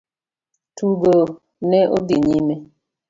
Tugo 0.77 1.13
ne 1.69 1.79
odhi 1.95 2.15
nyime. 2.27 2.55